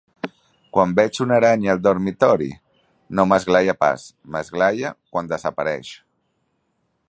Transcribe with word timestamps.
Quan 0.75 0.93
veig 0.99 1.19
una 1.25 1.35
aranya 1.41 1.69
al 1.73 1.81
dormitori, 1.87 2.47
no 3.19 3.27
m'esglaie 3.33 3.77
pas; 3.85 4.09
m'esglaie 4.37 4.95
quan 5.13 5.33
desapareix... 5.35 5.93